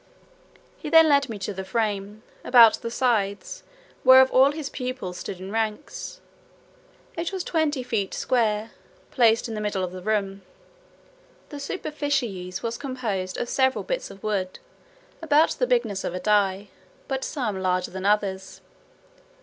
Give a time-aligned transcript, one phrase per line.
[0.79, 3.61] He then led me to the frame, about the sides,
[4.03, 6.21] whereof all his pupils stood in ranks.
[7.15, 8.71] It was twenty feet square,
[9.11, 10.41] placed in the middle of the room.
[11.49, 14.57] The superficies was composed of several bits of wood,
[15.21, 16.69] about the bigness of a die,
[17.07, 18.61] but some larger than others.